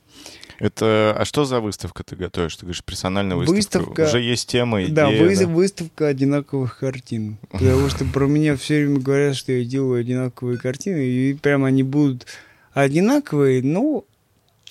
[0.58, 1.14] Это...
[1.18, 2.56] А что за выставка ты готовишь?
[2.56, 3.56] Ты говоришь, персональная выставка.
[3.56, 5.46] Выставка- Уже есть тема, идея, Да, вы- да?
[5.46, 7.36] выставка одинаковых картин.
[7.50, 11.82] Потому что про меня все время говорят, что я делаю одинаковые картины, и прям они
[11.82, 12.26] будут
[12.72, 14.04] одинаковые, но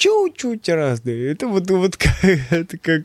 [0.03, 1.31] чуть-чуть разные.
[1.31, 1.97] Это вот, вот
[2.49, 3.03] это как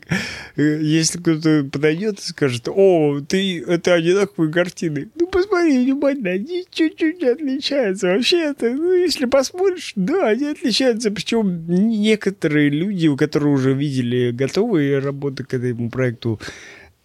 [0.57, 5.07] э, если кто-то подойдет и скажет, о, ты, это одинаковые картины.
[5.15, 8.07] Ну, посмотри внимательно, они чуть-чуть отличаются.
[8.07, 11.09] Вообще это, ну, если посмотришь, да, они отличаются.
[11.09, 16.39] Причем некоторые люди, которые уже видели готовые работы к этому проекту,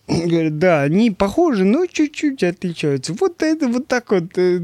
[0.08, 3.14] Говорят, да, они похожи, но чуть-чуть отличаются.
[3.14, 4.36] Вот это вот так вот.
[4.36, 4.60] э,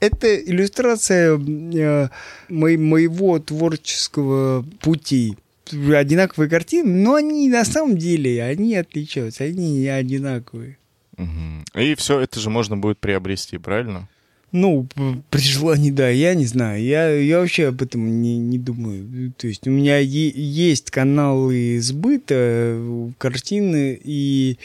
[0.00, 2.08] Это иллюстрация э,
[2.50, 5.36] мо- моего творческого пути.
[5.72, 10.76] Одинаковые картины, но они на самом деле, они отличаются, они не одинаковые.
[11.16, 11.64] Мгм.
[11.74, 14.08] И все это же можно будет приобрести, правильно?
[14.56, 14.86] Ну,
[15.30, 16.80] при желании, да, я не знаю.
[16.80, 19.32] Я, я вообще об этом не, не думаю.
[19.36, 24.56] То есть у меня есть каналы сбыта э, картины, и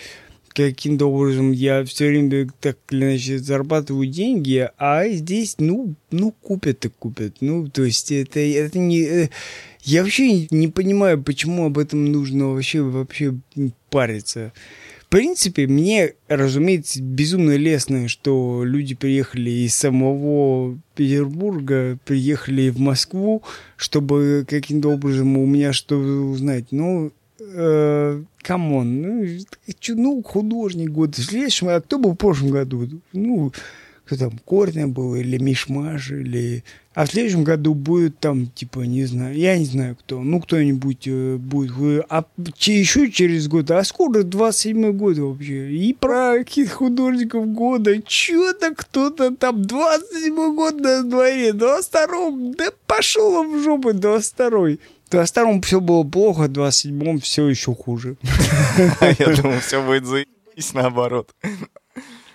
[0.54, 6.86] каким-то образом я все время так или иначе зарабатываю деньги, а здесь, ну, ну купят
[6.86, 7.38] и купят.
[7.41, 9.02] Ну, то есть это, это не...
[9.02, 9.30] э,
[9.82, 13.34] Я вообще не понимаю, почему об этом нужно вообще, вообще
[13.89, 14.54] париться.
[15.10, 23.41] Принципе, мне, разумеется, безумно лестно, что люди приехали из самого Петербурга, приехали в Москву,
[23.76, 26.65] чтобы каким-то образом у меня что узнать.
[26.69, 29.26] Ну, э, come on, ну,
[29.80, 31.13] чё, ну, художник года.
[31.13, 32.88] В следующем, а кто был в прошлом году?
[33.12, 33.52] Ну,
[34.10, 36.63] кто там, Корина был, или Мишмаш, или...
[36.95, 41.04] А в следующем году будет там, типа, не знаю, я не знаю кто, ну, кто-нибудь
[41.06, 41.72] э, будет.
[41.80, 42.26] э, А
[42.58, 45.72] еще через год, а скоро 27-й год вообще.
[45.72, 53.43] И про каких художников года, что-то кто-то там 27-й год на дворе, 22-м, да пошел
[53.43, 54.80] в жопу, 22-й.
[55.08, 58.17] В 22-м все было плохо, в 27-м все еще хуже.
[59.19, 61.30] Я думал, все будет заебись наоборот.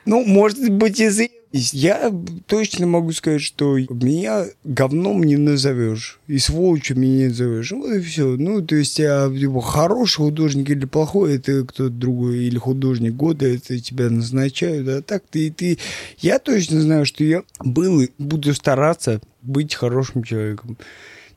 [0.06, 1.43] Ну, может быть, и заебись.
[1.56, 2.12] Я
[2.48, 6.18] точно могу сказать, что меня говном не назовешь.
[6.26, 7.70] И сволочью меня не назовешь.
[7.70, 8.36] Вот и все.
[8.36, 12.38] Ну, то есть, а, типа, хороший художник или плохой, это кто-то другой.
[12.38, 14.88] Или художник года, это тебя назначают.
[14.88, 15.78] А так ты, ты...
[16.18, 20.76] Я точно знаю, что я был и буду стараться быть хорошим человеком.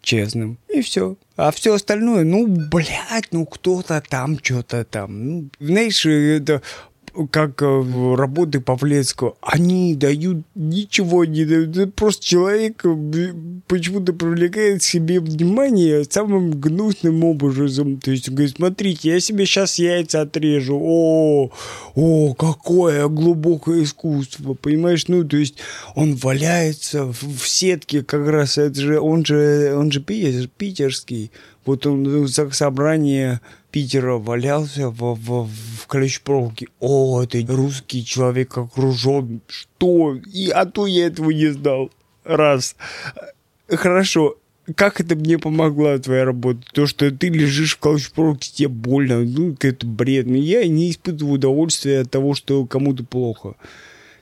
[0.02, 0.58] Честным.
[0.74, 1.16] И все.
[1.36, 5.26] А все остальное, ну, блядь, ну кто-то там, что-то там.
[5.28, 6.64] Ну, знаешь, это
[7.26, 11.96] как э, работы Павлецкого, они дают ничего не дают.
[11.96, 13.34] Просто человек э,
[13.68, 17.98] почему-то привлекает к себе внимание самым гнусным образом.
[17.98, 20.80] То есть, он говорит, смотрите, я себе сейчас яйца отрежу.
[20.82, 21.52] О,
[21.96, 25.08] о, какое глубокое искусство, понимаешь?
[25.08, 25.56] Ну, то есть,
[25.96, 31.32] он валяется в, сетке как раз, это же, он же, он же питер- питерский.
[31.68, 36.68] Вот он за собрание Питера валялся в, в, в колючей проволоке.
[36.80, 39.42] О, это русский человек окружен.
[39.48, 40.16] Что?
[40.34, 41.92] И, а то я этого не знал.
[42.24, 42.78] Раз.
[43.70, 44.38] Хорошо.
[44.76, 46.62] Как это мне помогла твоя работа?
[46.72, 49.20] То, что ты лежишь в колючей проволоке, тебе больно.
[49.20, 50.26] Ну, это бред.
[50.26, 53.56] Но я не испытываю удовольствия от того, что кому-то плохо.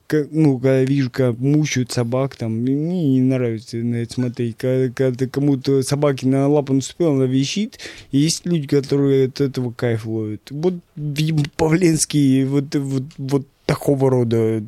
[0.07, 2.75] Как- ну, когда вижу, как мучают собак, там, мне
[3.07, 4.57] не нравится на это смотреть.
[4.57, 7.79] Когда, когда кому-то собаки на лапу наступил, она висит,
[8.11, 10.41] и есть люди, которые от этого кайф ловят.
[10.51, 14.63] Вот, видимо, Павленский вот, вот, вот такого рода.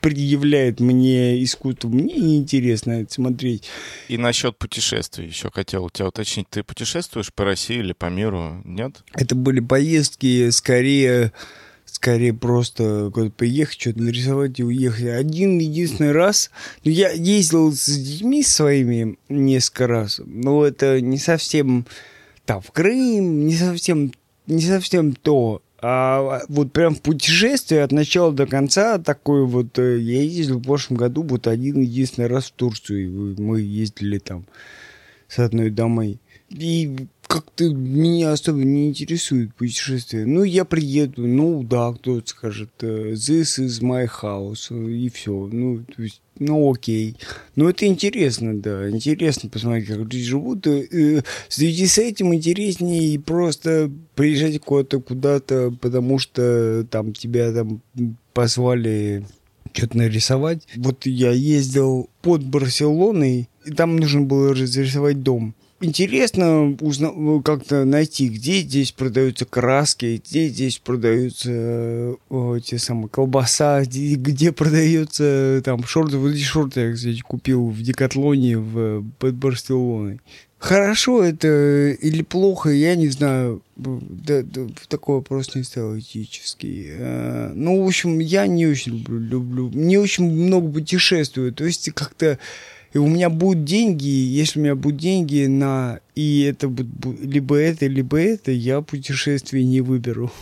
[0.00, 1.88] предъявляет мне искусство.
[1.88, 3.64] Мне неинтересно это смотреть.
[4.08, 6.46] И насчет путешествий еще хотел у тебя уточнить.
[6.48, 8.62] Ты путешествуешь по России или по миру?
[8.64, 9.02] Нет?
[9.14, 11.32] Это были поездки скорее
[11.90, 15.06] скорее просто куда-то поехать, что-то нарисовать и уехать.
[15.06, 16.50] Один единственный раз,
[16.84, 21.86] ну, я ездил с детьми своими несколько раз, но это не совсем
[22.44, 24.12] там в Крым, не совсем,
[24.46, 25.62] не совсем то.
[25.80, 30.64] А вот прям в путешествие от начала до конца такой вот э, я ездил в
[30.64, 33.36] прошлом году вот один единственный раз в Турцию.
[33.38, 34.44] Мы ездили там
[35.28, 36.18] с одной домой.
[36.48, 40.24] И как-то меня особо не интересует путешествие.
[40.24, 45.32] Ну, я приеду, ну, да, кто-то скажет, э, this is my house, и все.
[45.52, 47.16] Ну, то есть, ну, окей.
[47.54, 50.66] Ну, это интересно, да, интересно посмотреть, как люди живут.
[50.66, 57.82] И, в связи с этим интереснее просто приезжать куда-то, куда-то, потому что там тебя там
[58.32, 59.26] позвали
[59.74, 60.66] что-то нарисовать.
[60.76, 67.84] Вот я ездил под Барселоной, и там нужно было разрисовать дом интересно узна- ну, как-то
[67.84, 75.62] найти, где здесь продаются краски, где здесь продаются о, те самые колбаса, где, где продаются
[75.64, 76.18] там шорты.
[76.18, 80.20] Вот эти шорты я, кстати, купил в Декатлоне в, под Барселоной.
[80.58, 83.62] Хорошо это или плохо, я не знаю.
[83.76, 86.88] Да, да, такой вопрос не стал этический.
[86.98, 91.52] А, ну, в общем, я не очень люблю, люблю, не очень много путешествую.
[91.52, 92.40] То есть как-то
[92.92, 97.56] и у меня будут деньги, если у меня будут деньги на и это будет либо
[97.56, 100.32] это, либо это, я путешествие не выберу.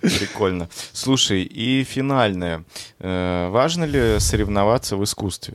[0.00, 0.68] Прикольно.
[0.92, 2.64] Слушай, и финальное.
[2.98, 5.54] Э, важно ли соревноваться в искусстве?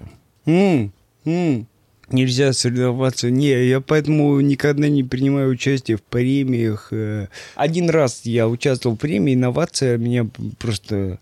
[2.12, 3.32] Нельзя соревноваться.
[3.32, 6.90] Не, я поэтому никогда не принимаю участие в премиях.
[6.92, 7.28] Э.
[7.56, 10.28] Один раз я участвовал в премии «Инновация», меня
[10.60, 11.20] просто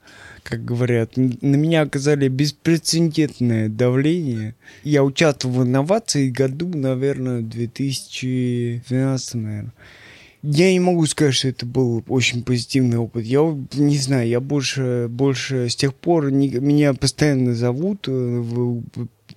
[0.49, 4.55] как говорят, на меня оказали беспрецедентное давление.
[4.83, 9.73] Я участвовал в инновации году, наверное, 2012, наверное.
[10.41, 13.25] Я не могу сказать, что это был очень позитивный опыт.
[13.25, 13.41] Я
[13.73, 18.43] не знаю, я больше, больше с тех пор не, меня постоянно зовут э,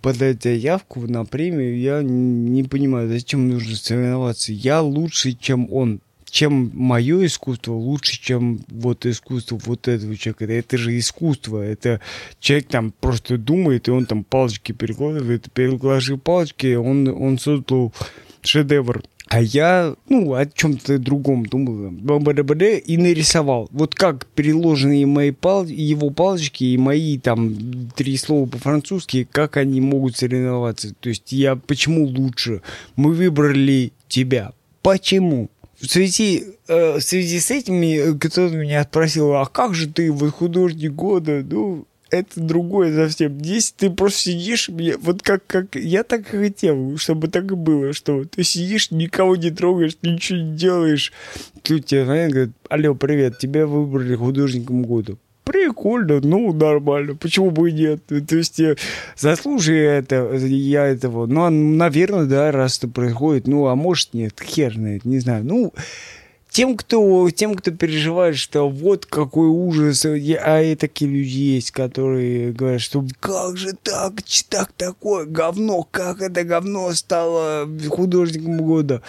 [0.01, 1.79] подать заявку на премию.
[1.79, 4.53] Я не понимаю, зачем нужно соревноваться.
[4.53, 6.01] Я лучше, чем он
[6.33, 10.47] чем мое искусство лучше, чем вот искусство вот этого человека.
[10.51, 11.59] Это же искусство.
[11.59, 12.01] Это
[12.41, 15.53] человек там просто думает, и он там палочки перекладывает.
[15.53, 17.93] Переложив палочки, он, он создал
[18.41, 19.03] шедевр.
[19.29, 23.69] А я, ну, о чем-то другом думал, и нарисовал.
[23.71, 29.83] Вот как переложенные мои пал его палочки и мои там три слова по-французски, как они
[29.83, 30.95] могут соревноваться.
[30.95, 32.63] То есть я почему лучше?
[32.97, 34.53] Мы выбрали тебя.
[34.81, 35.51] Почему?
[35.83, 40.31] В связи, э, в связи с этими, кто-то меня спросил, а как же ты вот
[40.31, 41.45] художник года?
[41.49, 43.39] Ну, это другое совсем.
[43.41, 47.93] Здесь ты просто сидишь, вот как, как я так и хотел, чтобы так и было,
[47.93, 51.13] что ты сидишь, никого не трогаешь, ничего не делаешь.
[51.63, 57.71] Тут тебе знаешь, говорят, алло, привет, тебя выбрали художником года прикольно, ну, нормально, почему бы
[57.71, 58.03] и нет?
[58.07, 58.77] То есть, э,
[59.17, 64.75] заслуживаю это, я этого, ну, наверное, да, раз это происходит, ну, а может нет, хер
[64.75, 65.73] знает, не знаю, ну,
[66.53, 72.53] тем, кто, тем, кто переживает, что вот какой ужас, а и такие люди есть, которые
[72.53, 79.03] говорят, что как же так, так такое говно, как это говно стало художником года.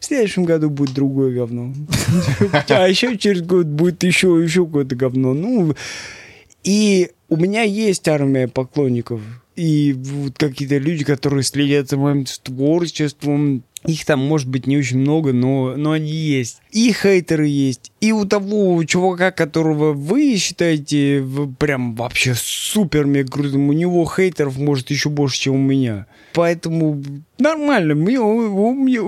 [0.00, 1.72] В следующем году будет другое говно.
[2.68, 5.34] А еще через год будет еще, еще какое-то говно.
[5.34, 5.74] Ну,
[6.64, 9.20] и у меня есть армия поклонников.
[9.56, 14.98] И вот какие-то люди, которые следят за моим творчеством, их там может быть не очень
[14.98, 16.60] много, но, но они есть.
[16.70, 17.90] И хейтеры есть.
[18.00, 21.24] И у того чувака, которого вы считаете
[21.58, 26.06] прям вообще супер крутым, у него хейтеров может еще больше, чем у меня.
[26.34, 27.02] Поэтому
[27.38, 27.94] нормально.
[27.94, 29.00] Мне, у, меня,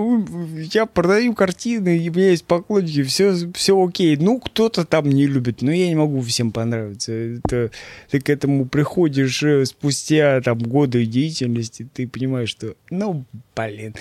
[0.73, 4.17] я продаю картины, у меня есть поклонники, все, все окей.
[4.17, 7.11] Ну, кто-то там не любит, но я не могу всем понравиться.
[7.11, 7.69] Это,
[8.09, 13.93] ты к этому приходишь э, спустя там годы деятельности, ты понимаешь, что, ну, блин.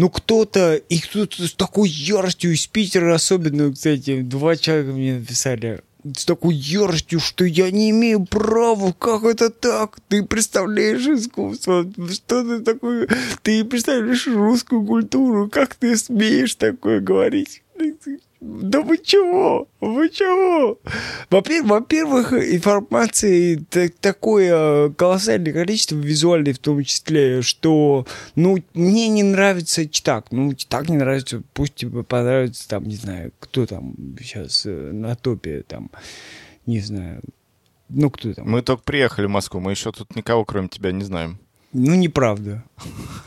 [0.00, 5.82] Ну, кто-то, и кто-то с такой яростью из Питера, особенно, кстати, два человека мне написали,
[6.16, 9.98] с такой яростью, что я не имею права, как это так?
[10.08, 11.84] Ты представляешь искусство,
[12.14, 13.08] что ты такое,
[13.42, 17.62] ты представляешь русскую культуру, как ты смеешь такое говорить?
[18.40, 19.68] Да вы чего?
[19.80, 20.78] Вы чего?
[21.28, 23.56] Во-первых, информации
[24.00, 30.28] такое колоссальное количество, визуальной в том числе, что, ну, мне не нравится читак.
[30.30, 35.16] Ну, читак не нравится, пусть тебе понравится, там, не знаю, кто там сейчас э, на
[35.16, 35.90] топе, там,
[36.64, 37.20] не знаю,
[37.90, 38.48] ну кто там?
[38.48, 41.38] Мы только приехали в Москву, мы еще тут никого, кроме тебя, не знаем.
[41.72, 42.64] Ну, неправда.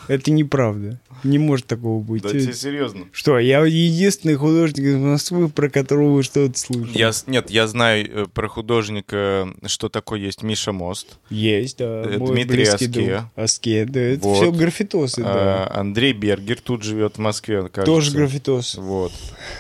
[0.08, 1.00] Это неправда.
[1.24, 2.24] Не может такого быть.
[2.24, 3.06] Да тебе серьезно.
[3.14, 6.98] Что, я единственный художник из Москвы, про которого вы что-то слышали?
[6.98, 12.04] Я, нет, я знаю э, про художника, что такое есть Миша Мост, Есть, да.
[12.04, 12.88] Э, мой Дмитрий Аске.
[12.88, 13.08] друг.
[13.38, 14.02] Аске, да.
[14.02, 14.36] Это Вот.
[14.36, 15.30] все граффитосы, да.
[15.34, 17.86] а, Андрей Бергер тут живет в Москве, кажется.
[17.86, 18.82] Тоже граффитосы.
[18.82, 19.14] Вот.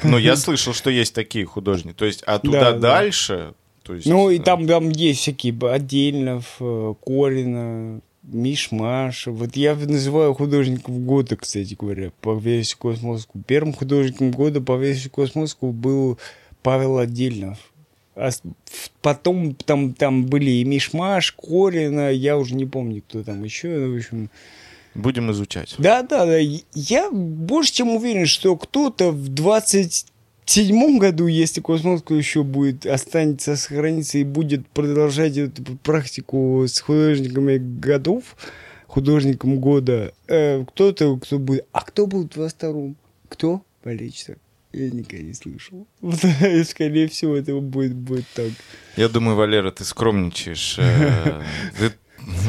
[0.03, 1.95] Но я слышал, что есть такие художники.
[1.95, 2.79] То есть, а туда Да, да.
[2.79, 3.53] дальше...
[3.84, 9.28] То есть, Ну, и э, там, там есть всякие э, Корина, Мишмаш.
[9.28, 13.39] Вот я называю художников года, кстати говоря, по версии Cosmoscow.
[13.45, 16.17] Первым художником года по версии Cosmoscow был
[16.61, 17.57] Павел Отдельнов.
[18.15, 18.30] А
[19.01, 23.88] потом там, там были и Мишмаш, Корина, я уже не помню, кто там еще.
[23.88, 24.30] В общем,
[24.93, 25.76] Будем изучать.
[25.80, 26.38] да, да, да.
[26.74, 29.30] Я больше чем уверен, что кто-то в
[30.45, 37.57] 27 году, если Космоску еще будет, останется, сохранится и будет продолжать эту практику с художниками
[37.57, 38.35] годов,
[38.87, 41.65] художником года, э, кто-то, кто будет...
[41.71, 42.93] А кто был в 22
[43.29, 43.61] Кто?
[43.81, 44.35] Полечится.
[44.73, 45.87] Я никогда не слышал.
[46.65, 48.51] Скорее всего, это будет, будет так.
[48.97, 50.77] Я думаю, Валера, ты скромничаешь.
[50.77, 51.41] Э,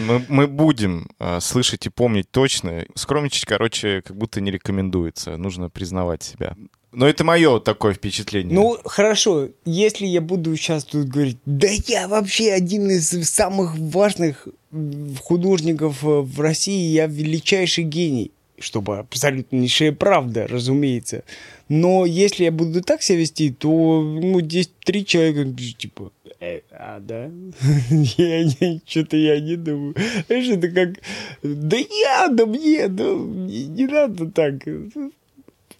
[0.06, 2.86] Мы, мы будем э, слышать и помнить точно.
[2.94, 5.36] Скромничать, короче, как будто не рекомендуется.
[5.36, 6.56] Нужно признавать себя.
[6.94, 8.54] Но это мое такое впечатление.
[8.54, 14.48] Ну, хорошо, если я буду сейчас тут говорить, да я вообще один из самых важных
[15.22, 21.24] художников э, в России, я величайший гений, чтобы абсолютнейшая правда, разумеется.
[21.68, 25.46] Но если я буду так себя вести, то, ну, здесь три человека,
[25.78, 27.24] типа, «Э, а, да?
[27.90, 29.94] я, не, что-то я не думаю.
[30.26, 30.90] Знаешь, это как,
[31.42, 34.54] да я, да мне, да не, не надо так.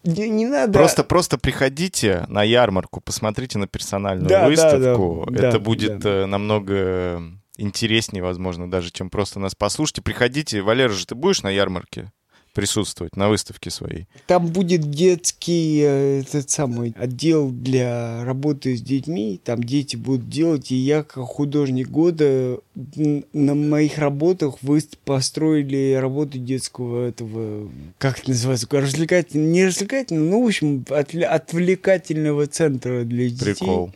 [0.04, 0.72] Не, не надо.
[0.78, 5.26] Просто, просто приходите на ярмарку, посмотрите на персональную Да, да, выставку.
[5.30, 6.10] да, Это да, будет да.
[6.10, 7.22] э, намного
[7.56, 10.02] интереснее, возможно, даже, чем просто нас послушать.
[10.04, 10.60] Приходите.
[10.60, 12.12] Валера же, ты будешь на ярмарке
[12.54, 14.06] присутствовать, на выставке своей?
[14.26, 19.40] Там будет детский э, этот самый отдел для работы с детьми.
[19.44, 26.38] Там дети будут делать, и я как художник года на моих работах вы построили работу
[26.38, 33.54] детского этого, как это называется, развлекательного, не развлекательного, ну, в общем, отвлекательного центра для детей.
[33.54, 33.92] Прикол.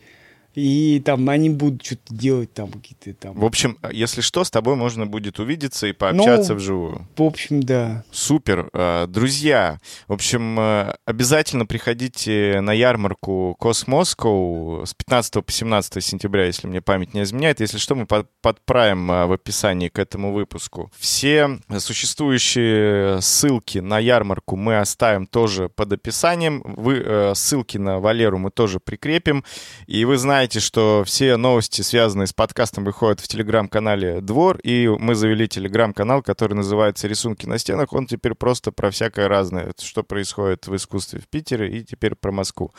[0.59, 3.33] И там они будут что-то делать, там какие-то там.
[3.39, 7.07] В общем, если что, с тобой можно будет увидеться и пообщаться Ну, вживую.
[7.15, 8.03] В общем, да.
[8.11, 8.69] Супер.
[8.73, 16.45] Э, Друзья, в общем, э, обязательно приходите на ярмарку Космоскоу с 15 по 17 сентября,
[16.45, 17.59] если мне память не изменяет.
[17.59, 20.91] Если что, мы под- подправим э, в описании к этому выпуску.
[20.97, 26.61] Все существующие ссылки на ярмарку мы оставим тоже под описанием.
[26.65, 29.43] Вы, э, ссылки на Валеру мы тоже прикрепим.
[29.87, 35.13] И вы знаете, что все новости, связанные с подкастом, выходят в телеграм-канале «Двор», и мы
[35.13, 37.93] завели телеграм-канал, который называется «Рисунки на стенах».
[37.93, 42.31] Он теперь просто про всякое разное, что происходит в искусстве в Питере, и теперь про
[42.31, 42.73] Москву.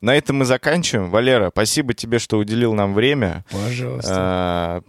[0.00, 1.10] На этом мы заканчиваем.
[1.10, 3.44] Валера, спасибо тебе, что уделил нам время.
[3.50, 4.12] Пожалуйста.
[4.14, 4.82] А,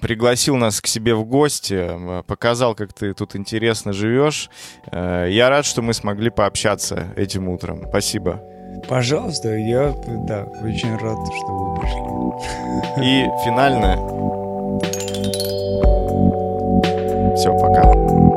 [0.00, 4.48] пригласил нас к себе в гости, показал, как ты тут интересно живешь.
[4.86, 7.82] А, Я рад, что мы смогли пообщаться этим утром.
[7.88, 8.42] Спасибо.
[8.88, 12.04] Пожалуйста, я да, очень рад, что вы пришли.
[13.04, 13.96] И финальное.
[17.36, 18.33] Все, пока.